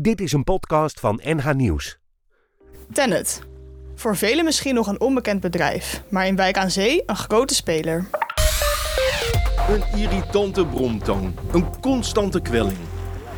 [0.00, 1.98] Dit is een podcast van NH Nieuws.
[2.92, 3.42] Tennet.
[3.94, 8.08] Voor velen misschien nog een onbekend bedrijf, maar in Wijk aan Zee een grote speler.
[9.68, 12.78] Een irritante bromtoon, een constante kwelling.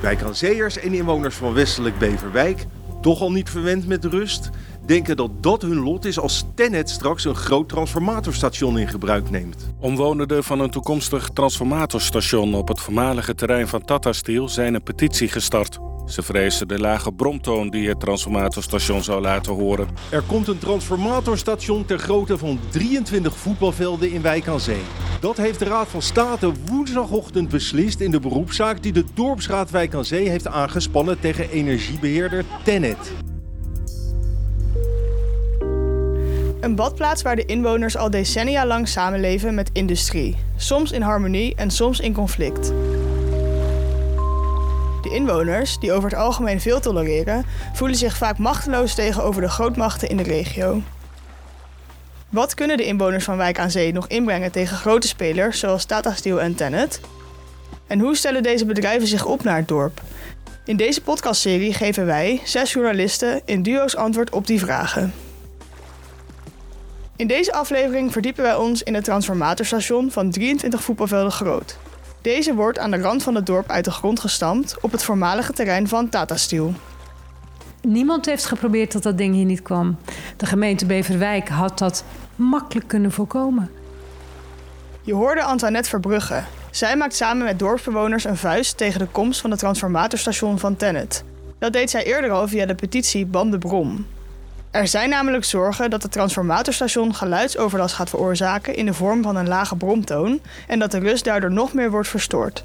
[0.01, 2.65] Wijk aan Zeeërs en inwoners van westelijk Beverwijk,
[3.01, 4.51] toch al niet verwend met rust,
[4.89, 9.71] denken dat dat hun lot is als Tennet straks een groot transformatorstation in gebruik neemt.
[9.81, 15.29] Omwonenden van een toekomstig transformatorstation op het voormalige terrein van Tata Steel zijn een petitie
[15.29, 15.79] gestart.
[16.07, 19.89] Ze vrezen de lage bromtoon die het transformatorstation zou laten horen.
[20.11, 24.83] Er komt een transformatorstation ter grootte van 23 voetbalvelden in Wijk aan Zee.
[25.21, 29.95] Dat heeft de Raad van State woensdagochtend beslist in de beroepszaak die de Dorpsraad Wijk
[29.95, 33.28] aan Zee heeft aangespannen tegen energiebeheerder Tennet.
[36.61, 40.37] Een badplaats waar de inwoners al decennia lang samenleven met industrie.
[40.57, 42.67] Soms in harmonie en soms in conflict.
[45.03, 50.09] De inwoners, die over het algemeen veel tolereren, voelen zich vaak machteloos tegenover de grootmachten
[50.09, 50.83] in de regio.
[52.29, 56.15] Wat kunnen de inwoners van Wijk aan Zee nog inbrengen tegen grote spelers zoals Tata
[56.15, 57.01] Steel en Tennet?
[57.87, 60.03] En hoe stellen deze bedrijven zich op naar het dorp?
[60.65, 65.13] In deze podcastserie geven wij, zes journalisten, in duo's antwoord op die vragen.
[67.19, 71.79] In deze aflevering verdiepen wij ons in het transformatorstation van 23 voetbalvelden groot.
[72.23, 75.53] Deze wordt aan de rand van het dorp uit de grond gestampt op het voormalige
[75.53, 76.75] terrein van Tata Steel.
[77.83, 79.97] Niemand heeft geprobeerd dat dat ding hier niet kwam.
[80.37, 82.05] De gemeente Beverwijk had dat
[82.37, 83.71] makkelijk kunnen voorkomen.
[85.03, 86.43] Je hoorde Antoinette Verbrugge.
[86.71, 91.25] Zij maakt samen met dorpsbewoners een vuist tegen de komst van het transformatorstation van Tennet.
[91.59, 94.07] Dat deed zij eerder al via de petitie Ban de Brom.
[94.71, 99.49] Er zijn namelijk zorgen dat het transformatorstation geluidsoverlast gaat veroorzaken in de vorm van een
[99.49, 102.65] lage bromtoon en dat de rust daardoor nog meer wordt verstoord.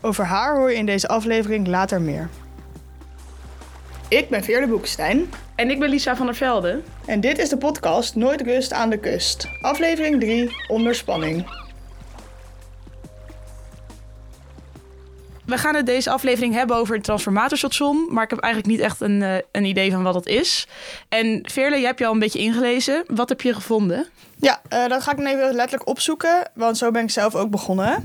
[0.00, 2.28] Over haar hoor je in deze aflevering later meer.
[4.08, 6.80] Ik ben Veerle Boekstein En ik ben Lisa van der Velde.
[7.06, 9.48] en dit is de podcast Nooit Rust aan de Kust.
[9.60, 11.46] Aflevering 3 Onder spanning.
[15.44, 18.06] We gaan het deze aflevering hebben over het transformatorstation.
[18.10, 20.66] Maar ik heb eigenlijk niet echt een, eh, een idee van wat het is.
[21.08, 23.04] En Veerle, jij hebt je al een beetje ingelezen.
[23.06, 24.06] Wat heb je gevonden?
[24.36, 28.00] Ja, eh, dat ga ik even letterlijk opzoeken, want zo ben ik zelf ook begonnen.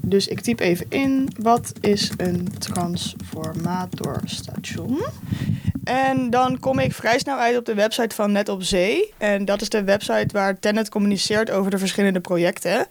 [0.00, 5.04] Dus ik typ even in, wat is een transformatorstation?
[5.84, 9.12] En dan kom ik vrij snel uit op de website van Net op Zee.
[9.18, 12.86] En dat is de website waar Tennet communiceert over de verschillende projecten.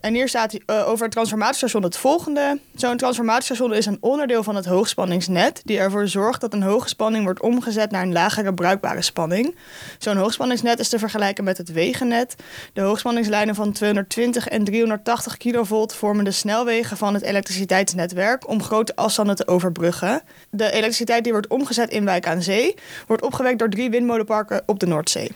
[0.00, 2.60] En hier staat eh, over het transformatorstation het volgende.
[2.74, 5.60] Zo'n transformatorstation is een onderdeel van het hoogspanningsnet...
[5.64, 9.56] die ervoor zorgt dat een hoge spanning wordt omgezet naar een lagere bruikbare spanning.
[9.98, 12.36] Zo'n hoogspanningsnet is te vergelijken met het wegennet.
[12.72, 18.48] De hoogspanningslijnen van 220 en 380 kilovolt vormen de snelwegen van het elektriciteitsnetwerk...
[18.48, 20.22] om grote afstanden te overbruggen.
[20.50, 22.74] De elektriciteit die wordt omgezet in Wijk Zee...
[23.06, 25.30] wordt opgewekt door drie windmolenparken op de Noordzee.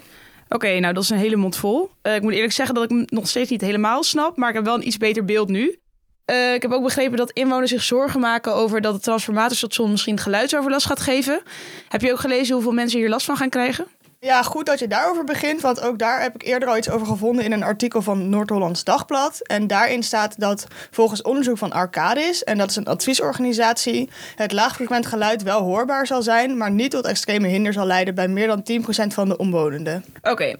[0.49, 1.91] Oké, nou dat is een hele mond vol.
[2.03, 4.37] Eh, ik moet eerlijk zeggen dat ik hem nog steeds niet helemaal snap.
[4.37, 5.79] Maar ik heb wel een iets beter beeld nu.
[6.25, 10.19] Eh, ik heb ook begrepen dat inwoners zich zorgen maken over dat het transformatorstation misschien
[10.19, 11.41] geluidsoverlast gaat geven.
[11.89, 13.87] Heb je ook gelezen hoeveel mensen hier last van gaan krijgen?
[14.21, 17.07] Ja, goed dat je daarover begint, want ook daar heb ik eerder al iets over
[17.07, 19.41] gevonden in een artikel van Noord-Hollands Dagblad.
[19.41, 25.07] En daarin staat dat volgens onderzoek van Arcadis, en dat is een adviesorganisatie, het laagfrequent
[25.07, 28.63] geluid wel hoorbaar zal zijn, maar niet tot extreme hinder zal leiden bij meer dan
[28.63, 30.05] 10% van de omwonenden.
[30.23, 30.55] Oké.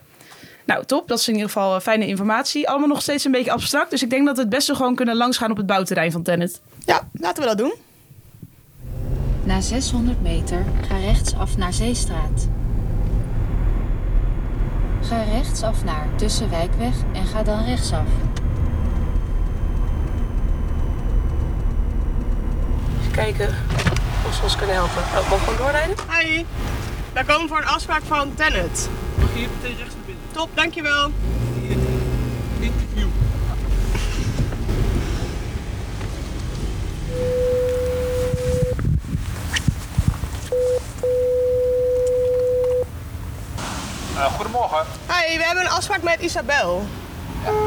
[0.65, 1.09] Nou, top.
[1.09, 2.69] Dat is in ieder geval eh, fijne informatie.
[2.69, 3.91] Allemaal nog steeds een beetje abstract.
[3.91, 6.61] Dus ik denk dat we het beste gewoon kunnen langsgaan op het bouwterrein van Tennet.
[6.85, 7.75] Ja, laten we dat doen.
[9.45, 12.49] Na 600 meter ga rechtsaf naar Zeestraat.
[15.09, 18.07] Ga rechtsaf naar Tussenwijkweg en ga dan rechtsaf.
[23.01, 23.55] Even kijken
[24.27, 25.03] of ze ons kunnen helpen.
[25.03, 25.97] Oh, mag ik gewoon doorrijden?
[26.11, 26.45] Hi,
[27.13, 28.89] wij komen voor een afspraak van Tennet.
[29.19, 30.25] Mag je hier meteen rechts naar binnen?
[30.33, 31.11] Top, dankjewel.
[45.09, 46.83] Hi, we hebben een afspraak met Isabel.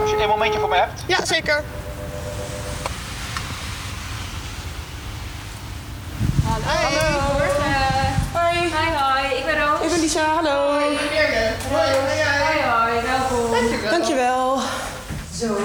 [0.01, 1.03] Als je één momentje voor me hebt.
[1.07, 1.63] Ja, zeker.
[6.43, 7.39] Hallo.
[8.33, 8.57] Hoi.
[8.57, 9.81] Hi, hoi, ik ben Roos.
[9.81, 10.71] Ik ben Lisa, hallo.
[10.71, 10.97] Hoi.
[11.69, 13.89] Hoi, hoi, welkom.
[13.89, 14.59] Dankjewel.
[15.33, 15.57] Zo,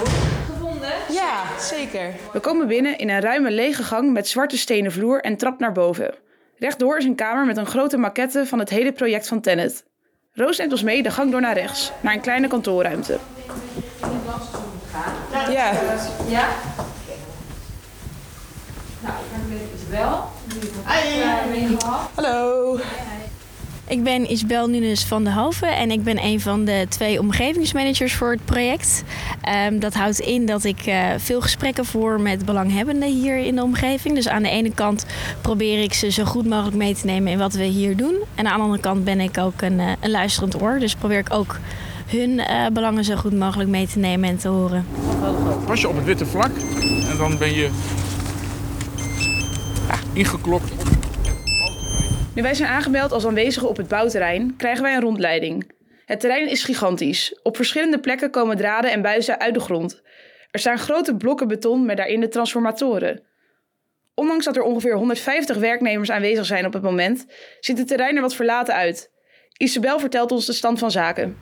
[0.47, 0.93] gevonden?
[1.11, 2.15] Ja, zeker.
[2.33, 5.73] We komen binnen in een ruime lege gang met zwarte stenen vloer en trap naar
[5.73, 6.15] boven.
[6.59, 9.85] Rechtdoor is een kamer met een grote maquette van het hele project van Tennet.
[10.37, 13.19] Roos neemt ons mee de gang door naar rechts, naar een kleine kantoorruimte.
[15.51, 15.73] Ja,
[16.29, 16.49] Ja?
[19.01, 20.25] Nou, ik ben Isabel.
[20.47, 20.71] Die
[22.15, 22.79] Hallo.
[23.87, 28.15] Ik ben Isabel Nunes van de Hoven en ik ben een van de twee omgevingsmanagers
[28.15, 29.05] voor het project.
[29.41, 33.63] Ehm, dat houdt in dat ik eh, veel gesprekken voer met belanghebbenden hier in de
[33.63, 34.15] omgeving.
[34.15, 35.07] Dus aan de ene kant
[35.41, 38.15] probeer ik ze zo goed mogelijk mee te nemen in wat we hier doen.
[38.35, 40.79] En aan de andere kant ben ik ook een, eh, een luisterend oor.
[40.79, 41.59] Dus probeer ik ook
[42.07, 44.87] hun eh, belangen zo goed mogelijk mee te nemen en te horen.
[45.67, 46.51] Pas je op het witte vlak
[47.11, 47.71] en dan ben je
[49.89, 50.73] ja, ingeklokt.
[52.35, 55.71] Nu wij zijn aangemeld als aanwezigen op het bouwterrein, krijgen wij een rondleiding.
[56.05, 57.41] Het terrein is gigantisch.
[57.43, 60.03] Op verschillende plekken komen draden en buizen uit de grond.
[60.51, 63.23] Er staan grote blokken beton met daarin de transformatoren.
[64.15, 67.27] Ondanks dat er ongeveer 150 werknemers aanwezig zijn op het moment,
[67.61, 69.11] ziet het terrein er wat verlaten uit.
[69.57, 71.37] Isabel vertelt ons de stand van zaken.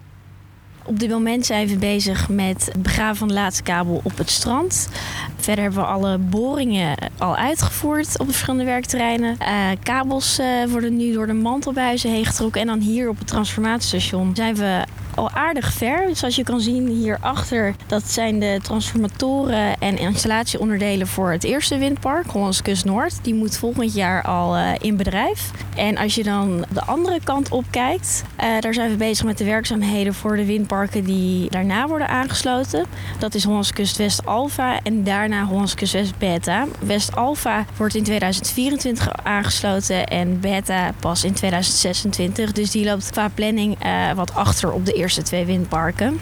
[0.85, 4.31] Op dit moment zijn we bezig met het begraven van de laatste kabel op het
[4.31, 4.89] strand.
[5.37, 9.37] Verder hebben we alle boringen al uitgevoerd op de verschillende werkterreinen.
[9.41, 12.61] Uh, kabels uh, worden nu door de mantelbuizen heen getrokken.
[12.61, 16.17] En dan hier op het transformatiestation zijn we al aardig ver.
[16.17, 22.31] Zoals je kan zien hierachter, dat zijn de transformatoren en installatieonderdelen voor het eerste windpark,
[22.31, 23.19] Hollands Kust Noord.
[23.23, 25.51] Die moet volgend jaar al uh, in bedrijf.
[25.77, 28.23] En als je dan de andere kant op kijkt,
[28.61, 32.87] daar zijn we bezig met de werkzaamheden voor de windparken die daarna worden aangesloten.
[33.19, 36.67] Dat is Hollands Kust West Alpha en daarna Hollands Kust West Beta.
[36.79, 42.53] West Alpha wordt in 2024 aangesloten en Beta pas in 2026.
[42.53, 46.21] Dus die loopt qua planning uh, wat achter op de eerste twee windparken.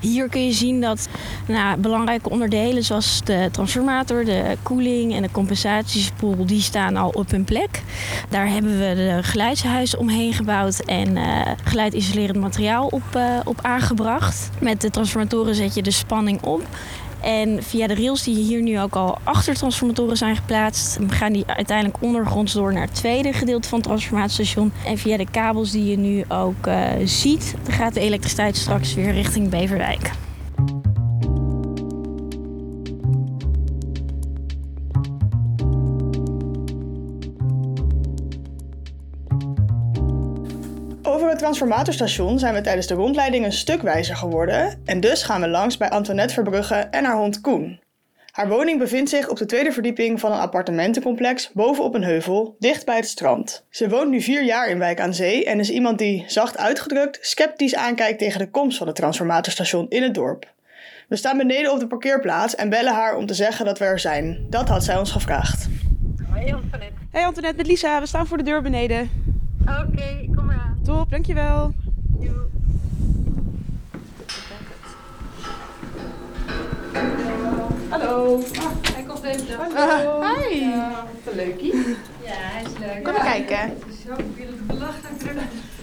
[0.00, 1.08] Hier kun je zien dat
[1.46, 7.30] nou, belangrijke onderdelen zoals de transformator, de koeling en de compensatiespoel, die staan al op
[7.30, 7.82] hun plek.
[8.28, 14.50] Daar hebben we de geluidshuis omheen gebouwd en uh, geluidisolerend materiaal op, uh, op aangebracht.
[14.60, 16.62] Met de transformatoren zet je de spanning op.
[17.26, 21.46] En via de rails die hier nu ook al achter transformatoren zijn geplaatst, gaan die
[21.46, 24.72] uiteindelijk ondergronds door naar het tweede gedeelte van het transformatiestation.
[24.84, 29.12] En via de kabels die je nu ook uh, ziet, gaat de elektriciteit straks weer
[29.12, 30.10] richting Beverwijk.
[41.46, 45.76] Transformatorstation zijn we tijdens de rondleiding een stuk wijzer geworden en dus gaan we langs
[45.76, 47.80] bij Antoinette Verbrugge en haar hond Koen.
[48.30, 52.84] Haar woning bevindt zich op de tweede verdieping van een appartementencomplex bovenop een heuvel, dicht
[52.84, 53.66] bij het strand.
[53.70, 57.18] Ze woont nu vier jaar in Wijk aan Zee en is iemand die, zacht uitgedrukt,
[57.20, 60.52] sceptisch aankijkt tegen de komst van het transformatorstation in het dorp.
[61.08, 63.98] We staan beneden op de parkeerplaats en bellen haar om te zeggen dat we er
[63.98, 64.46] zijn.
[64.50, 65.68] Dat had zij ons gevraagd.
[66.30, 66.94] Hoi Antoinette.
[67.10, 68.00] Hey Antoinette, met Lisa.
[68.00, 69.10] We staan voor de deur beneden.
[69.60, 70.35] Oké, okay.
[70.86, 71.72] Top, dankjewel.
[72.18, 72.32] Jo.
[77.88, 78.42] Hallo.
[78.58, 79.78] Ah, hij komt even door.
[79.78, 80.20] Hallo.
[80.20, 80.60] Uh, hi.
[80.60, 80.90] Ja,
[81.24, 81.74] wat een leukie.
[82.24, 83.04] Ja, hij is leuk.
[83.04, 83.22] Kom ja.
[83.22, 83.78] kijken.
[84.06, 84.14] Zo
[84.66, 85.38] belachelijk druk.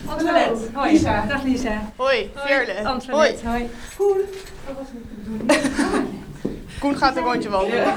[0.05, 0.67] Antoinette.
[0.73, 0.91] Hoi.
[0.91, 1.25] Lisa.
[1.25, 1.91] Dag Lisa.
[1.95, 2.87] Hoi, Veerle.
[2.87, 3.47] Antoinette.
[3.47, 3.69] Hoi.
[3.97, 4.17] Koen.
[4.65, 4.87] Wat was
[5.47, 6.01] het
[6.79, 7.83] Koen gaat een rondje wandelen.
[7.83, 7.95] Ja.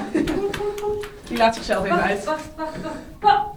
[1.28, 2.24] Die laat zichzelf even uit.
[2.24, 2.96] Wacht, wacht, wacht.
[3.20, 3.55] wacht.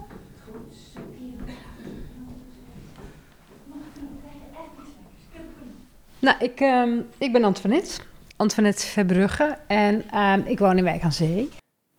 [6.20, 8.00] Nou, ik, um, ik ben Antoinette.
[8.36, 11.48] Antoinette Verbrugge en um, ik woon in Wijk aan Zee.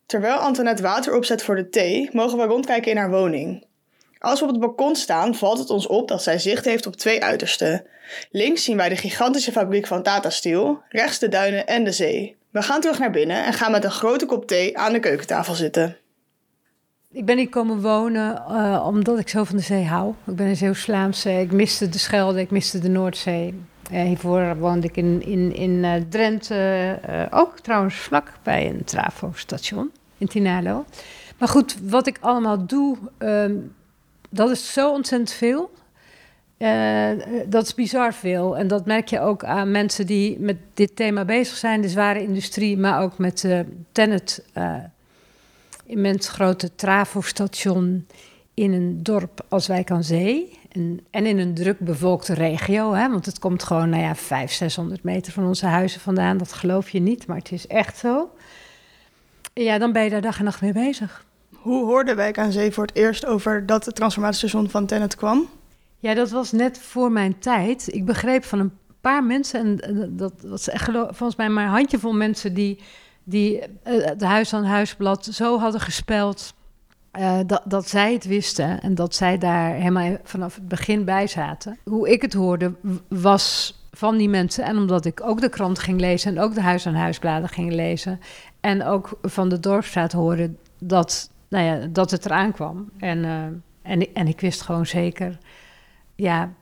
[0.06, 3.66] Terwijl Antoinette water opzet voor de thee, mogen we rondkijken in haar woning.
[4.20, 6.96] Als we op het balkon staan, valt het ons op dat zij zicht heeft op
[6.96, 7.86] twee uitersten.
[8.32, 12.36] Links zien wij de gigantische fabriek van Tata Steel, rechts de duinen en de zee.
[12.50, 15.54] We gaan terug naar binnen en gaan met een grote kop thee aan de keukentafel
[15.54, 15.98] zitten.
[17.12, 20.14] Ik ben hier komen wonen uh, omdat ik zo van de zee hou.
[20.28, 21.32] Ik ben een Zeeuws-Vlaamse.
[21.32, 23.64] Ik miste de Schelde, ik miste de Noordzee.
[23.92, 28.84] Uh, hiervoor woonde ik in, in, in uh, Drenthe, uh, ook trouwens vlak bij een
[28.84, 30.86] trafostation in Tinalo.
[31.38, 33.76] Maar goed, wat ik allemaal doe, um,
[34.30, 35.72] dat is zo ontzettend veel.
[37.46, 38.58] Dat is bizar veel.
[38.58, 42.22] En dat merk je ook aan mensen die met dit thema bezig zijn, de zware
[42.22, 43.60] industrie, maar ook met uh,
[43.92, 44.76] Tennet, uh,
[45.86, 48.08] immens grote trafostation
[48.54, 50.60] in een dorp als Wijk aan Zee.
[50.72, 54.52] En, en in een druk bevolkte regio, hè, want het komt gewoon, nou ja, 500,
[54.52, 56.38] 600 meter van onze huizen vandaan.
[56.38, 58.30] Dat geloof je niet, maar het is echt zo.
[59.54, 61.26] Ja, dan ben je daar dag en nacht mee bezig.
[61.56, 65.50] Hoe hoorde Wijk aan Zee voor het eerst over dat het transformatiestation van Tennet kwam?
[66.00, 67.94] Ja, dat was net voor mijn tijd.
[67.94, 72.14] Ik begreep van een paar mensen, en dat was echt volgens mij maar een handjevol
[72.14, 72.80] mensen die,
[73.24, 76.54] die het Huis aan Huisblad zo hadden gespeld.
[77.20, 81.28] Uh, dat, dat zij het wisten en dat zij daar helemaal vanaf het begin bij
[81.28, 81.78] zaten.
[81.84, 82.74] Hoe ik het hoorde
[83.08, 84.64] was van die mensen.
[84.64, 87.74] En omdat ik ook de krant ging lezen en ook de Huis aan Huisbladen ging
[87.74, 88.20] lezen.
[88.60, 92.90] En ook van de Dorpstraat horen dat nou ja, dat het eraan kwam.
[92.98, 93.44] En, uh,
[93.82, 95.38] en, en ik wist gewoon zeker,
[96.16, 96.54] ja,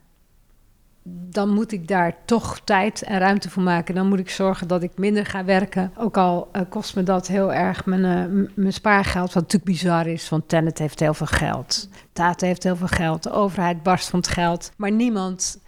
[1.12, 3.96] dan moet ik daar toch tijd en ruimte voor maken.
[3.96, 5.92] Dan moet ik zorgen dat ik minder ga werken.
[5.98, 10.08] Ook al uh, kost me dat heel erg mijn, uh, mijn spaargeld, wat natuurlijk bizar
[10.08, 10.30] is.
[10.30, 11.90] Want Tennet heeft heel veel geld.
[12.14, 13.24] Tata heeft heel veel geld.
[13.24, 14.72] De overheid barst van het geld.
[14.78, 15.62] Maar niemand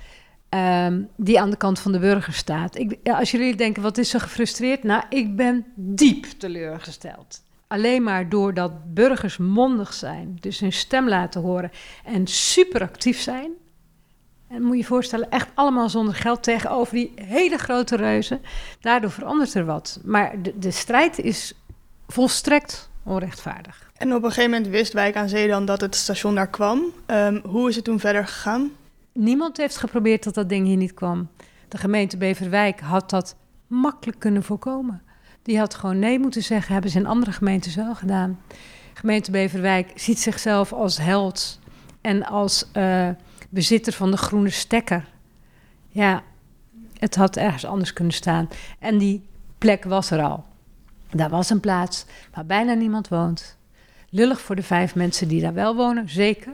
[0.49, 2.77] um, die aan de kant van de burger staat.
[2.77, 4.83] Ik, als jullie denken, wat is ze gefrustreerd?
[4.83, 7.41] Nou, ik ben diep teleurgesteld.
[7.67, 11.71] Alleen maar doordat burgers mondig zijn, dus hun stem laten horen
[12.05, 13.51] en super actief zijn.
[14.51, 18.41] En moet je je voorstellen, echt allemaal zonder geld tegenover die hele grote reuzen.
[18.79, 19.99] Daardoor verandert er wat.
[20.03, 21.53] Maar de, de strijd is
[22.07, 23.91] volstrekt onrechtvaardig.
[23.97, 26.83] En op een gegeven moment wist Wijk aan Zee dan dat het station daar kwam.
[27.07, 28.71] Um, hoe is het toen verder gegaan?
[29.13, 31.27] Niemand heeft geprobeerd dat dat ding hier niet kwam.
[31.67, 33.35] De gemeente Beverwijk had dat
[33.67, 35.01] makkelijk kunnen voorkomen.
[35.41, 38.39] Die had gewoon nee moeten zeggen, hebben ze in andere gemeentes wel gedaan.
[38.93, 41.59] Gemeente Beverwijk ziet zichzelf als held
[42.01, 43.09] en als uh,
[43.51, 45.07] bezitter van de groene stekker.
[45.87, 46.23] Ja,
[46.97, 48.49] het had ergens anders kunnen staan.
[48.79, 49.23] En die
[49.57, 50.43] plek was er al.
[51.11, 53.57] Daar was een plaats waar bijna niemand woont.
[54.09, 56.53] Lullig voor de vijf mensen die daar wel wonen, zeker.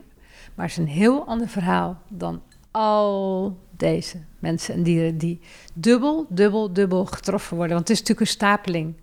[0.55, 5.39] Maar het is een heel ander verhaal dan al deze mensen en dieren die
[5.73, 7.75] dubbel, dubbel, dubbel getroffen worden.
[7.75, 8.95] Want het is natuurlijk een stapeling.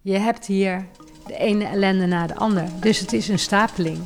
[0.00, 0.86] Je hebt hier
[1.26, 2.68] de ene ellende na de ander.
[2.80, 3.98] Dus het is een stapeling.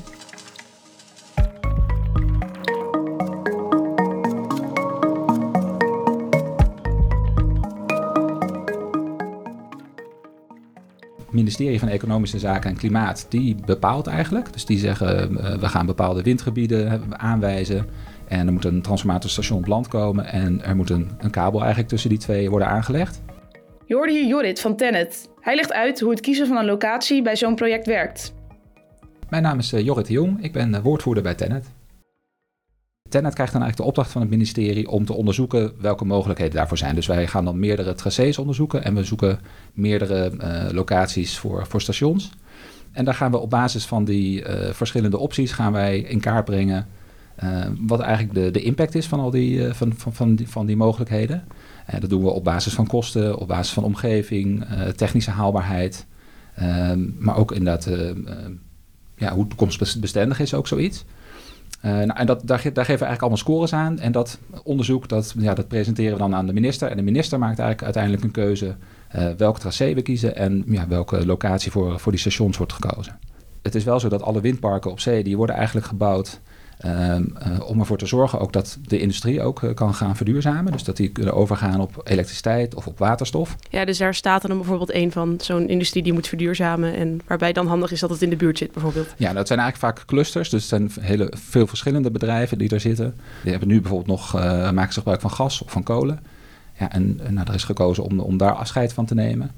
[11.32, 14.52] Ministerie van Economische Zaken en Klimaat, die bepaalt eigenlijk.
[14.52, 17.86] Dus die zeggen, uh, we gaan bepaalde windgebieden aanwijzen.
[18.28, 20.24] En er moet een transformatorstation op land komen.
[20.24, 23.22] En er moet een, een kabel eigenlijk tussen die twee worden aangelegd.
[23.86, 25.28] Je hoorde hier Jorrit van Tennet.
[25.40, 28.34] Hij legt uit hoe het kiezen van een locatie bij zo'n project werkt.
[29.28, 30.42] Mijn naam is uh, Jorrit de Jong.
[30.44, 31.66] Ik ben uh, woordvoerder bij Tennet.
[33.10, 36.78] Tennet krijgt dan eigenlijk de opdracht van het ministerie om te onderzoeken welke mogelijkheden daarvoor
[36.78, 36.94] zijn.
[36.94, 39.38] Dus wij gaan dan meerdere tracés onderzoeken en we zoeken
[39.72, 42.30] meerdere uh, locaties voor, voor stations.
[42.92, 46.86] En daar gaan we op basis van die verschillende opties gaan wij in kaart brengen
[47.44, 50.76] uh, wat eigenlijk de, de impact is van al die, van, van, van, van die
[50.76, 51.44] mogelijkheden.
[51.94, 54.64] Uh, dat doen we op basis van kosten, op basis van omgeving,
[54.96, 56.06] technische haalbaarheid.
[57.18, 57.90] Maar ook inderdaad
[59.16, 61.04] ja, hoe toekomstbestendig is ook zoiets.
[61.80, 63.98] Nou, en dat, daar, geven we eigenlijk allemaal scores aan.
[63.98, 66.90] En dat onderzoek dat, ja, dat presenteren we dan aan de minister.
[66.90, 68.74] En de minister maakt eigenlijk uiteindelijk een keuze
[69.36, 73.18] welke tracé we kiezen en ja, welke locatie voor, voor die stations wordt gekozen.
[73.62, 76.40] Het is wel zo dat alle windparken op zee die worden eigenlijk gebouwd
[76.86, 80.72] Um, uh, om ervoor te zorgen ook dat de industrie ook uh, kan gaan verduurzamen.
[80.72, 83.56] Dus dat die kunnen overgaan op elektriciteit of op waterstof.
[83.70, 86.94] Ja, dus daar staat dan bijvoorbeeld een van zo'n industrie die moet verduurzamen.
[86.94, 89.14] En waarbij dan handig is dat het in de buurt zit bijvoorbeeld.
[89.16, 90.48] Ja, dat zijn eigenlijk vaak clusters.
[90.48, 93.14] Dus het zijn hele, veel verschillende bedrijven die daar zitten.
[93.42, 96.20] Die hebben nu bijvoorbeeld nog, uh, maken ze gebruik van gas of van kolen.
[96.78, 99.50] Ja, en nou, er is gekozen om, om daar afscheid van te nemen.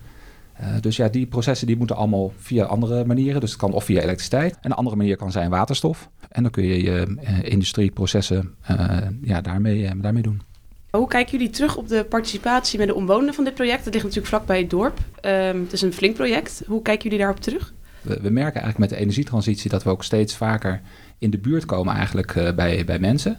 [0.61, 3.41] Uh, dus ja, die processen die moeten allemaal via andere manieren.
[3.41, 4.55] Dus het kan of via elektriciteit.
[4.61, 6.09] En een andere manier kan zijn waterstof.
[6.33, 10.43] En dan kun je je uh, industrieprocessen uh, ja, daarmee, daarmee doen.
[10.91, 13.85] Hoe kijken jullie terug op de participatie met de omwonenden van dit project?
[13.85, 14.99] Het ligt natuurlijk vlakbij het dorp.
[15.23, 16.62] Um, het is een flink project.
[16.67, 17.73] Hoe kijken jullie daarop terug?
[18.01, 20.81] We, we, merken eigenlijk met de energietransitie dat we ook steeds vaker
[21.19, 23.39] in de buurt komen eigenlijk bij, bij mensen.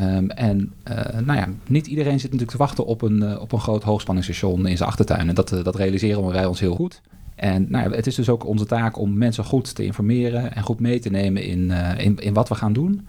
[0.00, 3.52] Um, en uh, nou ja, niet iedereen zit natuurlijk te wachten op een, uh, op
[3.52, 5.28] een groot hoogspanningsstation in zijn achtertuin.
[5.28, 7.00] En dat, dat realiseren wij ons heel goed.
[7.38, 10.80] En nou het is dus ook onze taak om mensen goed te informeren en goed
[10.80, 13.06] mee te nemen in, in, in, wat we gaan doen.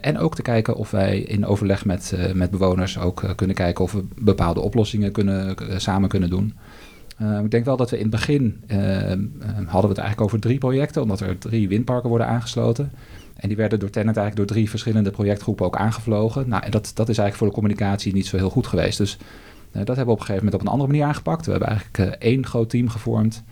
[0.00, 3.92] en ook te kijken of wij in overleg met, met bewoners ook kunnen kijken of
[3.92, 6.54] we bepaalde oplossingen kunnen, samen kunnen doen.
[7.44, 8.60] ik denk wel dat we in het begin
[9.66, 12.90] hadden we het eigenlijk over drie projecten, omdat er drie windparken worden aangesloten.
[13.38, 16.48] En die werden door Tennet eigenlijk door drie verschillende projectgroepen ook aangevlogen.
[16.48, 18.98] Nou, en dat, dat is eigenlijk voor de communicatie niet zo heel goed geweest.
[18.98, 19.18] Dus
[19.72, 21.44] dat hebben we op een gegeven moment op een andere manier aangepakt.
[21.44, 23.44] We hebben eigenlijk één groot team gevormd.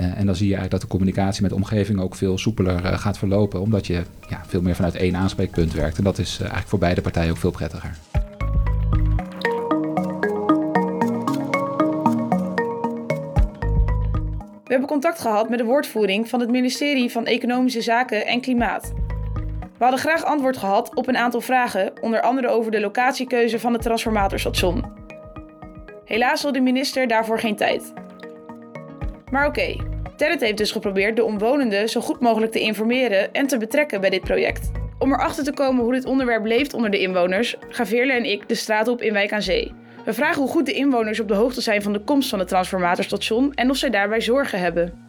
[0.00, 2.98] Uh, en dan zie je eigenlijk dat de communicatie met de omgeving ook veel soepeler
[2.98, 3.60] gaat verlopen.
[3.60, 5.98] Omdat je ja, veel meer vanuit één aanspreekpunt werkt.
[5.98, 7.96] En dat is eigenlijk voor beide partijen ook veel prettiger.
[14.64, 18.92] We hebben contact gehad met de woordvoering van het ministerie van Economische Zaken en Klimaat.
[19.78, 23.72] We hadden graag antwoord gehad op een aantal vragen, onder andere over de locatiekeuze van
[23.72, 24.84] het transformatorstation.
[26.04, 27.92] Helaas wil de minister daarvoor geen tijd.
[29.30, 29.76] Maar oké,
[30.20, 34.10] Tennet heeft dus geprobeerd de omwonenden zo goed mogelijk te informeren en te betrekken bij
[34.10, 34.70] dit project.
[34.98, 38.48] Om erachter te komen hoe dit onderwerp leeft onder de inwoners, gaan Veerle en ik
[38.48, 39.72] de straat op in Wijk aan Zee.
[40.04, 42.48] We vragen hoe goed de inwoners op de hoogte zijn van de komst van het
[42.48, 45.08] transformatorstation en of zij daarbij zorgen hebben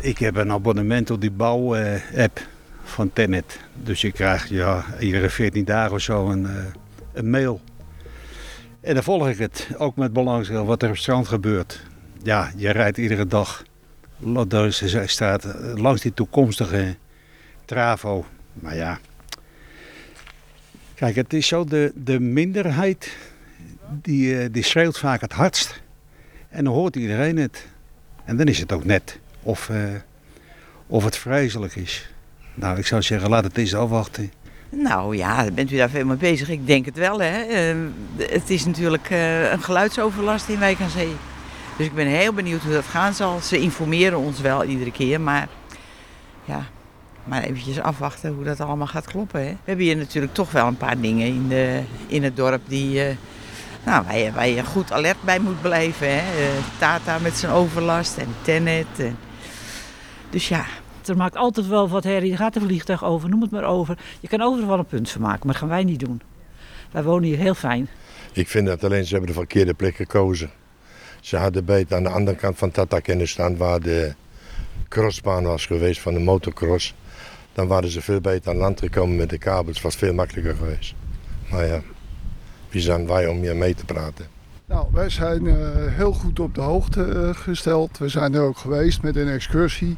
[0.00, 2.40] ik heb een abonnement op die bouw-app
[2.84, 3.60] van Tenet.
[3.74, 6.52] Dus je krijgt ja, iedere 14 dagen of zo een, eh,
[7.12, 7.60] een mail.
[8.80, 11.82] En dan volg ik het, ook met belangstelling wat er op het strand gebeurt.
[12.22, 13.64] Ja, je rijdt iedere dag
[14.18, 16.96] dus staat eh, langs die toekomstige
[17.64, 18.26] travo.
[18.52, 18.98] Maar ja,
[20.94, 23.16] kijk, het is zo, de, de minderheid
[23.88, 25.82] die, eh, die schreeuwt vaak het hardst.
[26.48, 27.66] En dan hoort iedereen het.
[28.24, 29.78] En dan is het ook net of, uh,
[30.86, 32.10] of het vreselijk is.
[32.54, 34.32] Nou, ik zou zeggen, laat het eens afwachten.
[34.70, 36.48] Nou ja, bent u daar veel mee bezig?
[36.48, 37.72] Ik denk het wel, hè.
[37.74, 39.10] Uh, het is natuurlijk
[39.50, 41.16] een geluidsoverlast in Wijk aan Zee.
[41.76, 43.40] Dus ik ben heel benieuwd hoe dat gaan zal.
[43.40, 45.48] Ze informeren ons wel iedere keer, maar
[46.44, 46.66] ja,
[47.24, 49.40] maar eventjes afwachten hoe dat allemaal gaat kloppen.
[49.40, 49.50] Hè.
[49.50, 53.08] We hebben hier natuurlijk toch wel een paar dingen in, de, in het dorp die,
[53.08, 53.14] uh,
[53.84, 56.08] nou, waar, je, waar je goed alert bij moet blijven.
[56.08, 56.40] Hè.
[56.40, 58.86] Uh, Tata met zijn overlast en Tenet.
[58.96, 59.16] En...
[60.30, 60.64] Dus ja.
[61.06, 62.32] Er maakt altijd wel wat herrie.
[62.32, 63.98] Er gaat een vliegtuig over, noem het maar over.
[64.20, 66.22] Je kan overal een punt van maken, maar dat gaan wij niet doen.
[66.90, 67.88] Wij wonen hier heel fijn.
[68.32, 70.50] Ik vind dat alleen ze hebben de verkeerde plek gekozen.
[71.26, 74.14] Ze hadden beter aan de andere kant van Tata kunnen staan waar de
[74.88, 76.94] crossbaan was geweest van de motocross.
[77.52, 79.80] Dan waren ze veel beter aan land gekomen met de kabels.
[79.80, 80.94] Was veel makkelijker geweest.
[81.50, 81.80] Maar ja,
[82.68, 84.26] wie zijn wij om hier mee te praten?
[84.66, 87.98] Nou, wij zijn uh, heel goed op de hoogte uh, gesteld.
[87.98, 89.96] We zijn er ook geweest met een excursie.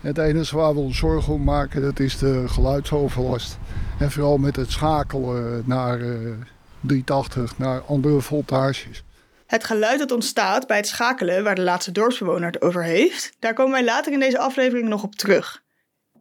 [0.00, 3.58] Het enige waar we ons zorgen om maken, dat is de geluidsoverlast.
[3.98, 6.32] En vooral met het schakelen naar uh,
[6.80, 9.04] 380, naar andere voltages.
[9.52, 13.54] Het geluid dat ontstaat bij het schakelen waar de laatste dorpsbewoner het over heeft, daar
[13.54, 15.62] komen wij later in deze aflevering nog op terug.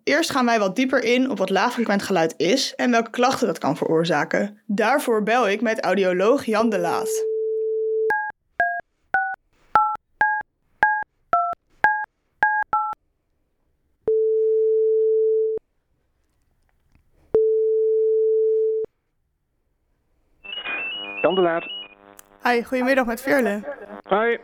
[0.03, 3.57] Eerst gaan wij wat dieper in op wat laagfrequent geluid is en welke klachten dat
[3.57, 4.61] kan veroorzaken.
[4.65, 7.25] Daarvoor bel ik met audioloog Jan de Laat.
[21.21, 21.80] Jan de Laat.
[22.43, 23.63] Hi, goedemiddag met Veerle.
[24.03, 24.39] Hoi,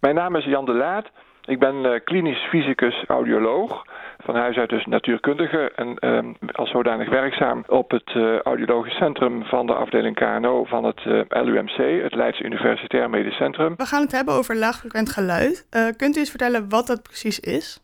[0.00, 1.06] mijn naam is Jan de Laat.
[1.44, 3.84] Ik ben uh, klinisch fysicus audioloog.
[4.18, 9.44] Van huis uit dus natuurkundige en uh, als zodanig werkzaam op het uh, audiologisch centrum
[9.44, 13.74] van de afdeling KNO van het uh, LUMC, het Leids Universitair Medisch Centrum.
[13.76, 15.66] We gaan het hebben over laagfrequent geluid.
[15.96, 17.83] kunt u eens vertellen wat dat precies is?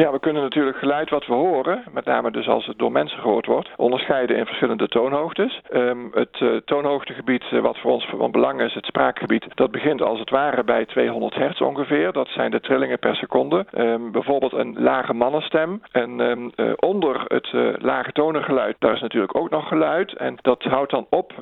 [0.00, 3.18] Ja, we kunnen natuurlijk geluid wat we horen, met name dus als het door mensen
[3.18, 5.60] gehoord wordt, onderscheiden in verschillende toonhoogtes.
[5.72, 10.02] Um, het uh, toonhoogtegebied uh, wat voor ons van belang is, het spraakgebied, dat begint
[10.02, 12.12] als het ware bij 200 hertz ongeveer.
[12.12, 13.66] Dat zijn de trillingen per seconde.
[13.74, 15.80] Um, bijvoorbeeld een lage mannenstem.
[15.92, 20.12] En um, uh, onder het lage tonengeluid, daar is natuurlijk ook nog geluid.
[20.12, 21.32] En dat houdt dan op,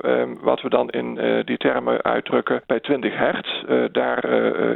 [0.41, 3.63] wat we dan in die termen uitdrukken, bij 20 hertz.
[3.91, 4.25] daar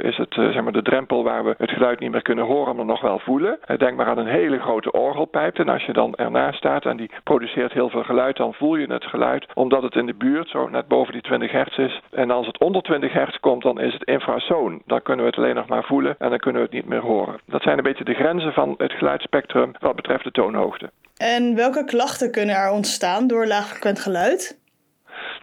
[0.03, 2.85] is het zeg maar de drempel waar we het geluid niet meer kunnen horen, maar
[2.85, 3.59] nog wel voelen.
[3.77, 5.59] Denk maar aan een hele grote orgelpijp.
[5.59, 8.93] En als je dan ernaast staat en die produceert heel veel geluid, dan voel je
[8.93, 9.45] het geluid.
[9.53, 12.01] Omdat het in de buurt zo net boven die 20 hertz is.
[12.11, 14.81] En als het onder 20 hertz komt, dan is het infrasoon.
[14.85, 17.01] Dan kunnen we het alleen nog maar voelen en dan kunnen we het niet meer
[17.01, 17.39] horen.
[17.45, 20.89] Dat zijn een beetje de grenzen van het geluidsspectrum wat betreft de toonhoogte.
[21.17, 24.61] En welke klachten kunnen er ontstaan door laagfrequent geluid?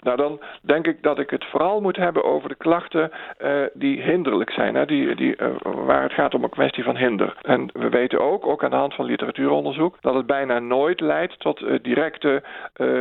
[0.01, 3.11] Nou, dan denk ik dat ik het vooral moet hebben over de klachten
[3.43, 4.75] uh, die hinderlijk zijn.
[4.75, 4.87] Hè?
[4.87, 7.37] Die, die, uh, waar het gaat om een kwestie van hinder.
[7.43, 11.41] En we weten ook, ook aan de hand van literatuuronderzoek, dat het bijna nooit leidt
[11.41, 12.43] tot uh, directe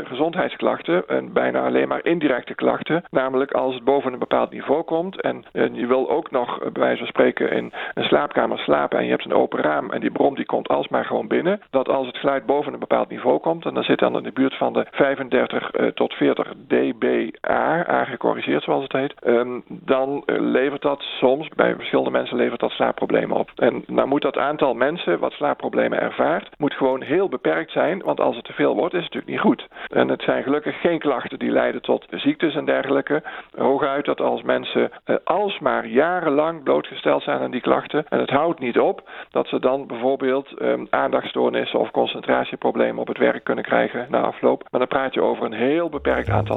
[0.03, 1.07] gezondheidsklachten.
[1.07, 3.03] En bijna alleen maar indirecte klachten.
[3.09, 5.21] Namelijk als het boven een bepaald niveau komt.
[5.21, 8.97] En je wil ook nog, bij wijze van spreken, in een slaapkamer slapen.
[8.97, 9.91] En je hebt een open raam.
[9.91, 11.61] En die brom die komt alsmaar gewoon binnen.
[11.69, 13.65] Dat als het geluid boven een bepaald niveau komt.
[13.65, 18.63] En dan zit dan in de buurt van de 35 tot 40 dB DBA, aangecorrigeerd
[18.63, 23.37] zoals het heet, um, dan uh, levert dat soms, bij verschillende mensen levert dat slaapproblemen
[23.37, 23.51] op.
[23.55, 28.19] En nou moet dat aantal mensen wat slaapproblemen ervaart, moet gewoon heel beperkt zijn, want
[28.19, 29.67] als het te veel wordt is het natuurlijk niet goed.
[29.87, 33.23] En het zijn gelukkig geen klachten die leiden tot ziektes en dergelijke.
[33.57, 38.59] Hooguit dat als mensen uh, alsmaar jarenlang blootgesteld zijn aan die klachten en het houdt
[38.59, 44.07] niet op, dat ze dan bijvoorbeeld um, aandachtstoornissen of concentratieproblemen op het werk kunnen krijgen
[44.09, 44.67] na afloop.
[44.71, 46.48] Maar dan praat je over een heel beperkt aantal.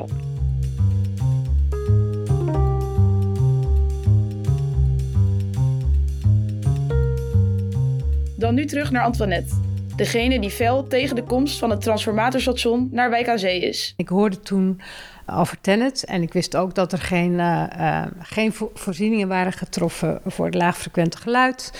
[8.36, 9.54] Dan nu terug naar Antoinette.
[9.96, 13.94] Degene die fel tegen de komst van het transformatorstation naar Wijk aan Zee is.
[13.96, 14.80] Ik hoorde toen
[15.26, 20.20] over Tennet en ik wist ook dat er geen, uh, uh, geen voorzieningen waren getroffen
[20.26, 21.72] voor het laagfrequente geluid.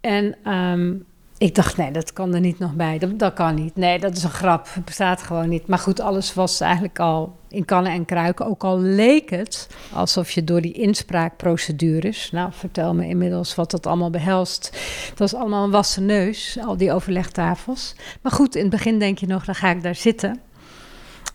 [0.00, 1.04] En um,
[1.44, 2.98] Ik dacht, nee, dat kan er niet nog bij.
[2.98, 3.76] Dat, dat kan niet.
[3.76, 4.68] Nee, dat is een grap.
[4.70, 5.66] Het bestaat gewoon niet.
[5.66, 8.46] Maar goed, alles was eigenlijk al in kannen en kruiken.
[8.46, 12.30] Ook al leek het alsof je door die inspraakprocedures...
[12.30, 14.78] Nou, vertel me inmiddels wat dat allemaal behelst.
[15.14, 17.94] Dat is allemaal een wassen neus, al die overlegtafels.
[18.22, 20.40] Maar goed, in het begin denk je nog, dan ga ik daar zitten...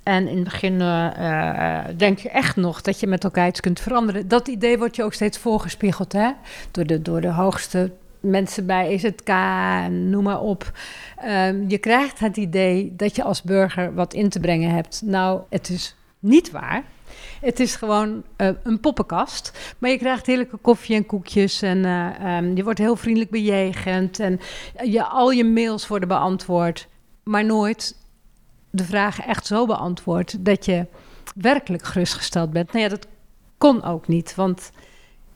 [0.04, 3.80] En in het begin uh, denk je echt nog dat je met elkaar iets kunt
[3.80, 4.28] veranderen.
[4.28, 6.32] Dat idee wordt je ook steeds voorgespiegeld, hè?
[6.72, 9.30] Door de, door de hoogste mensen bij EZK,
[9.90, 10.72] noem maar op.
[11.26, 15.02] Um, je krijgt het idee dat je als burger wat in te brengen hebt.
[15.06, 16.84] Nou, het is niet waar.
[17.42, 19.76] Het is gewoon uh, een poppenkast.
[19.78, 21.62] Maar je krijgt heerlijke koffie en koekjes.
[21.62, 24.20] En uh, um, je wordt heel vriendelijk bejegend.
[24.20, 24.40] En
[24.84, 26.88] je, al je mails worden beantwoord.
[27.24, 27.96] Maar nooit
[28.70, 30.86] de vragen echt zo beantwoord dat je
[31.36, 32.72] werkelijk gerustgesteld bent.
[32.72, 33.08] Nou ja, dat
[33.58, 34.36] kon ook niet.
[34.36, 34.72] Want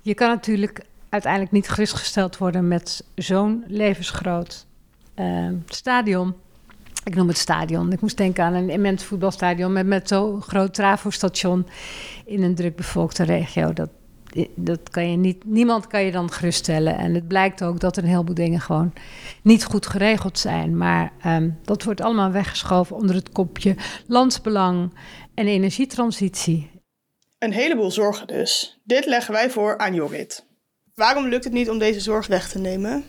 [0.02, 4.66] je kan natuurlijk uiteindelijk niet gerustgesteld worden met zo'n levensgroot
[5.16, 6.36] uh, stadion.
[7.04, 7.92] Ik noem het stadion.
[7.92, 11.68] Ik moest denken aan een immens voetbalstadion met, met zo'n groot trafostation
[12.26, 13.74] in een drukbevolkte regio.
[13.74, 13.90] Dat,
[14.56, 16.98] dat kan je niet, niemand kan je dan geruststellen.
[16.98, 18.94] En het blijkt ook dat een heleboel dingen gewoon
[19.42, 20.78] niet goed geregeld zijn.
[20.78, 23.76] Maar um, dat wordt allemaal weggeschoven onder het kopje
[24.08, 24.94] landsbelang
[25.34, 26.72] en energietransitie.
[27.38, 28.80] Een heleboel zorgen dus.
[28.84, 30.52] Dit leggen wij voor aan Jorrit.
[30.94, 33.04] Waarom lukt het niet om deze zorg weg te nemen?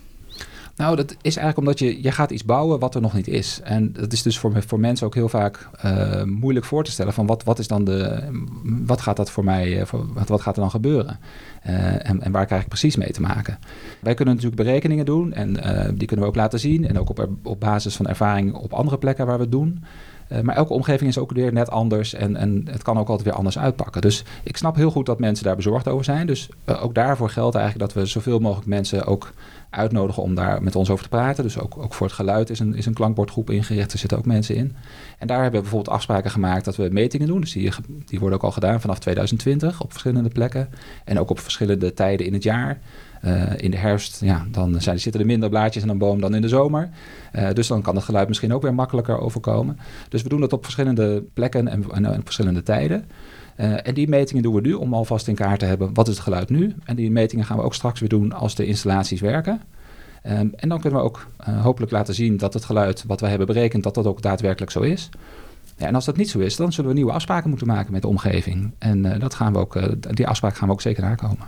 [0.76, 3.60] Nou, dat is eigenlijk omdat je, je gaat iets bouwen wat er nog niet is.
[3.64, 7.12] En dat is dus voor, voor mensen ook heel vaak uh, moeilijk voor te stellen
[7.12, 8.28] van wat, wat is dan de,
[8.62, 11.18] wat gaat dat voor mij, uh, voor, wat, wat gaat er dan gebeuren?
[11.66, 13.58] Uh, en, en waar krijg ik precies mee te maken?
[14.00, 15.52] Wij kunnen natuurlijk berekeningen doen en
[15.96, 16.88] die kunnen we ook laten zien.
[16.88, 19.84] En ook op, op basis van ervaring op andere plekken waar we het doen.
[20.28, 23.26] Uh, maar elke omgeving is ook weer net anders en, en het kan ook altijd
[23.26, 24.00] weer anders uitpakken.
[24.02, 26.26] Dus ik snap heel goed dat mensen daar bezorgd over zijn.
[26.26, 29.32] Dus uh, ook daarvoor geldt eigenlijk dat we zoveel mogelijk mensen ook
[29.70, 31.44] uitnodigen om daar met ons over te praten.
[31.44, 33.92] Dus ook, ook voor het geluid is een, is een klankbordgroep ingericht.
[33.92, 34.76] Er zitten ook mensen in.
[35.18, 37.40] En daar hebben we bijvoorbeeld afspraken gemaakt dat we metingen doen.
[37.40, 37.70] Dus die,
[38.06, 40.68] die worden ook al gedaan vanaf 2020 op verschillende plekken.
[41.04, 42.78] En ook op verschillende tijden in het jaar.
[43.24, 46.34] Uh, in de herfst, ja, dan zijn, zitten er minder blaadjes aan een boom dan
[46.34, 46.88] in de zomer.
[47.37, 49.78] Uh, dus dan kan het geluid misschien ook weer makkelijker overkomen.
[50.08, 53.04] Dus we doen dat op verschillende plekken en, en, en verschillende tijden.
[53.56, 56.22] En die metingen doen we nu om alvast in kaart te hebben wat is het
[56.22, 56.74] geluid nu.
[56.84, 59.60] En die metingen gaan we ook straks weer doen als de installaties werken.
[60.26, 61.26] Um, en dan kunnen we ook
[61.62, 64.80] hopelijk laten zien dat het geluid wat we hebben berekend, dat dat ook daadwerkelijk zo
[64.80, 65.08] is.
[65.76, 68.02] Ja, en als dat niet zo is, dan zullen we nieuwe afspraken moeten maken met
[68.02, 68.70] de omgeving.
[68.78, 69.78] En dat gaan we ook,
[70.16, 71.46] die afspraak gaan we ook zeker nakomen.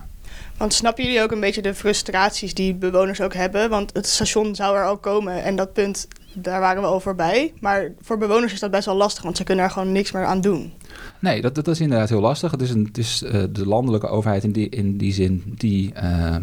[0.58, 3.70] Want snappen jullie ook een beetje de frustraties die bewoners ook hebben?
[3.70, 7.52] Want het station zou er al komen en dat punt, daar waren we al voorbij.
[7.60, 10.24] Maar voor bewoners is dat best wel lastig, want ze kunnen er gewoon niks meer
[10.24, 10.72] aan doen.
[11.18, 12.50] Nee, dat, dat is inderdaad heel lastig.
[12.50, 15.92] Het is, een, het is uh, de landelijke overheid in die, in die zin die
[16.02, 16.36] uh,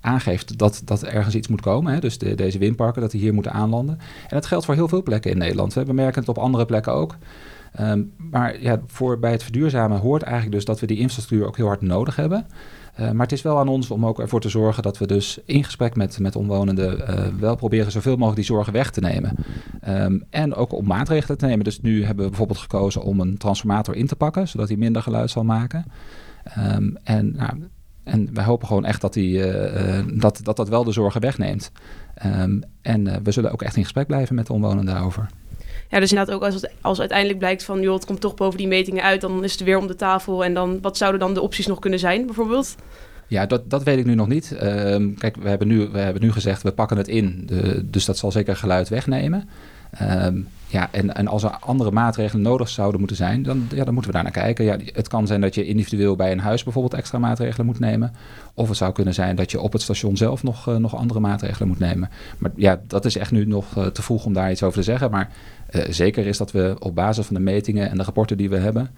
[0.00, 1.92] aangeeft dat, dat ergens iets moet komen.
[1.92, 2.00] Hè?
[2.00, 3.98] Dus de, deze windparken, dat die hier moeten aanlanden.
[3.98, 5.74] En dat geldt voor heel veel plekken in Nederland.
[5.74, 7.16] We merken het op andere plekken ook.
[7.80, 11.56] Um, maar ja, voor, bij het verduurzamen hoort eigenlijk dus dat we die infrastructuur ook
[11.56, 12.46] heel hard nodig hebben.
[13.00, 15.38] Uh, maar het is wel aan ons om ook ervoor te zorgen dat we dus
[15.44, 19.36] in gesprek met, met omwonenden uh, wel proberen zoveel mogelijk die zorgen weg te nemen.
[19.88, 21.64] Um, en ook om maatregelen te nemen.
[21.64, 25.02] Dus nu hebben we bijvoorbeeld gekozen om een transformator in te pakken, zodat hij minder
[25.02, 25.84] geluid zal maken.
[26.58, 27.68] Um, en, nou,
[28.04, 31.72] en wij hopen gewoon echt dat, die, uh, dat, dat dat wel de zorgen wegneemt.
[32.26, 35.26] Um, en we zullen ook echt in gesprek blijven met de omwonenden daarover.
[35.90, 37.80] Ja, dus inderdaad ook als, als uiteindelijk blijkt van...
[37.80, 39.20] joh, het komt toch boven die metingen uit...
[39.20, 40.44] dan is het weer om de tafel.
[40.44, 42.76] En dan, wat zouden dan de opties nog kunnen zijn, bijvoorbeeld?
[43.26, 44.56] Ja, dat, dat weet ik nu nog niet.
[44.62, 47.42] Um, kijk, we hebben, nu, we hebben nu gezegd, we pakken het in.
[47.46, 49.48] De, dus dat zal zeker geluid wegnemen.
[50.02, 53.94] Um, ja, en, en als er andere maatregelen nodig zouden moeten zijn, dan, ja, dan
[53.94, 54.64] moeten we daar naar kijken.
[54.64, 58.12] Ja, het kan zijn dat je individueel bij een huis bijvoorbeeld extra maatregelen moet nemen.
[58.54, 61.20] Of het zou kunnen zijn dat je op het station zelf nog, uh, nog andere
[61.20, 62.10] maatregelen moet nemen.
[62.38, 64.84] Maar ja, dat is echt nu nog uh, te vroeg om daar iets over te
[64.84, 65.10] zeggen.
[65.10, 65.30] Maar
[65.70, 68.56] uh, zeker is dat we op basis van de metingen en de rapporten die we
[68.56, 68.90] hebben,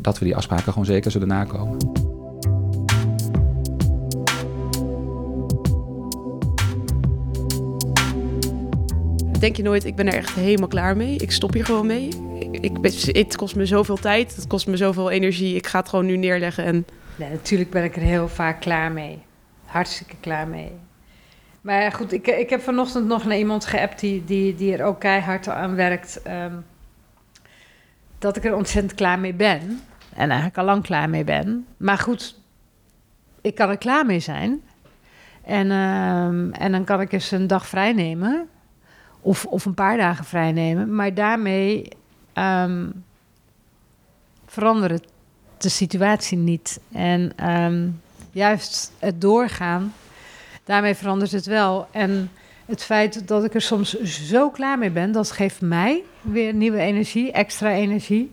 [0.00, 2.13] dat we die afspraken gewoon zeker zullen nakomen.
[9.44, 11.16] Denk je nooit, ik ben er echt helemaal klaar mee.
[11.16, 12.08] Ik stop hier gewoon mee.
[12.50, 12.78] Ik,
[13.16, 15.56] het kost me zoveel tijd, het kost me zoveel energie.
[15.56, 16.64] Ik ga het gewoon nu neerleggen.
[16.64, 16.86] En...
[17.16, 19.22] Natuurlijk ben ik er heel vaak klaar mee.
[19.64, 20.72] Hartstikke klaar mee.
[21.60, 25.00] Maar goed, ik, ik heb vanochtend nog naar iemand geappt die, die, die er ook
[25.00, 26.20] keihard aan werkt.
[26.26, 26.64] Um,
[28.18, 29.80] dat ik er ontzettend klaar mee ben.
[30.14, 31.66] En eigenlijk al lang klaar mee ben.
[31.76, 32.40] Maar goed,
[33.40, 34.60] ik kan er klaar mee zijn.
[35.42, 38.48] En, um, en dan kan ik eens een dag vrij nemen.
[39.24, 40.94] Of, of een paar dagen vrij nemen.
[40.94, 41.88] Maar daarmee
[42.34, 43.04] um,
[44.46, 45.06] verandert
[45.56, 46.80] de situatie niet.
[46.92, 49.92] En um, juist het doorgaan,
[50.64, 51.86] daarmee verandert het wel.
[51.90, 52.30] En
[52.66, 56.78] het feit dat ik er soms zo klaar mee ben, dat geeft mij weer nieuwe
[56.78, 58.32] energie, extra energie.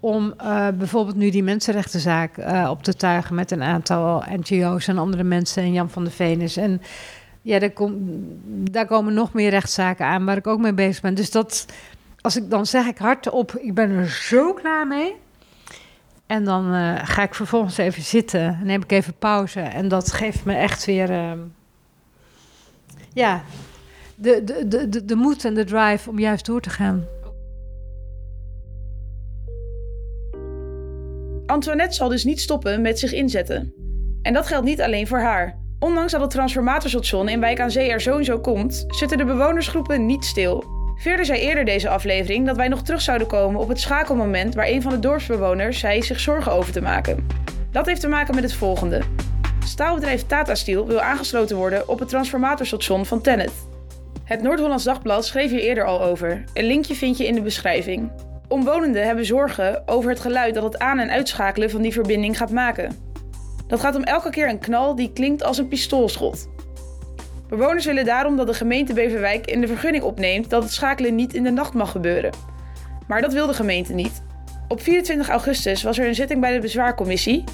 [0.00, 4.98] Om uh, bijvoorbeeld nu die mensenrechtenzaak uh, op te tuigen met een aantal NGO's en
[4.98, 6.56] andere mensen en Jan van de Venus.
[6.56, 6.82] En
[7.42, 8.18] ja, daar, kom,
[8.70, 11.14] daar komen nog meer rechtszaken aan waar ik ook mee bezig ben.
[11.14, 11.66] Dus dat,
[12.20, 15.16] als ik dan zeg ik hardop, ik ben er zo klaar mee.
[16.26, 19.60] En dan uh, ga ik vervolgens even zitten, neem ik even pauze.
[19.60, 21.32] En dat geeft me echt weer, uh,
[23.12, 23.42] ja,
[24.14, 27.04] de, de, de, de, de moed en de drive om juist door te gaan.
[31.46, 33.72] Antoinette zal dus niet stoppen met zich inzetten.
[34.22, 35.59] En dat geldt niet alleen voor haar.
[35.80, 40.24] Ondanks dat het transformatorstation in Wijk aan Zee er zo komt, zitten de bewonersgroepen niet
[40.24, 40.64] stil.
[40.96, 44.66] Verder zei eerder deze aflevering dat wij nog terug zouden komen op het schakelmoment waar
[44.66, 47.26] een van de dorpsbewoners zei zich zorgen over te maken.
[47.72, 49.00] Dat heeft te maken met het volgende.
[49.64, 53.52] Staalbedrijf Tata Steel wil aangesloten worden op het transformatorstation van Tennet.
[54.24, 56.44] Het Noord-Hollands Dagblad schreef hier eerder al over.
[56.54, 58.10] Een linkje vind je in de beschrijving.
[58.48, 62.50] Omwonenden hebben zorgen over het geluid dat het aan- en uitschakelen van die verbinding gaat
[62.50, 63.09] maken.
[63.70, 66.48] Dat gaat om elke keer een knal die klinkt als een pistoolschot.
[67.48, 71.34] Bewoners willen daarom dat de gemeente Beverwijk in de vergunning opneemt dat het schakelen niet
[71.34, 72.32] in de nacht mag gebeuren.
[73.08, 74.22] Maar dat wil de gemeente niet.
[74.68, 77.44] Op 24 augustus was er een zitting bij de bezwaarcommissie.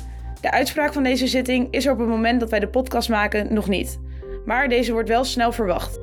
[0.40, 3.54] De uitspraak van deze zitting is er op het moment dat wij de podcast maken
[3.54, 3.98] nog niet.
[4.44, 5.98] Maar deze wordt wel snel verwacht.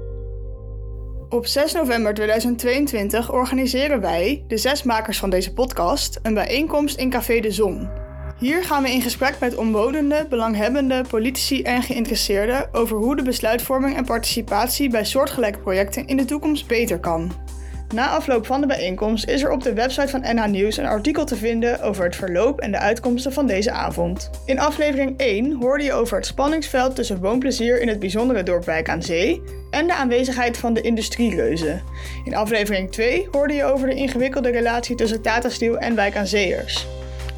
[1.29, 7.09] Op 6 november 2022 organiseren wij, de zes makers van deze podcast, een bijeenkomst in
[7.09, 8.02] Café de Zon.
[8.43, 13.95] Hier gaan we in gesprek met omwonenden, belanghebbenden, politici en geïnteresseerden over hoe de besluitvorming
[13.95, 17.31] en participatie bij soortgelijke projecten in de toekomst beter kan.
[17.93, 21.25] Na afloop van de bijeenkomst is er op de website van NH Nieuws een artikel
[21.25, 24.29] te vinden over het verloop en de uitkomsten van deze avond.
[24.45, 28.89] In aflevering 1 hoorde je over het spanningsveld tussen woonplezier in het bijzondere dorp Wijk
[28.89, 31.83] aan Zee en de aanwezigheid van de industriereuzen.
[32.23, 36.27] In aflevering 2 hoorde je over de ingewikkelde relatie tussen Tata Steel en Wijk aan
[36.27, 36.87] Zeeërs.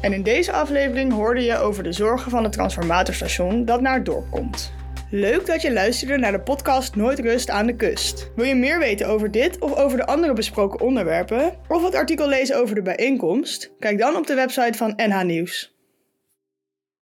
[0.06, 4.04] En in deze aflevering hoorde je over de zorgen van het transformatorstation dat naar het
[4.04, 4.72] dorp komt.
[5.10, 8.30] Leuk dat je luisterde naar de podcast Nooit Rust aan de Kust.
[8.36, 11.56] Wil je meer weten over dit of over de andere besproken onderwerpen?
[11.68, 13.72] Of het artikel lezen over de bijeenkomst?
[13.78, 15.75] Kijk dan op de website van NH Nieuws.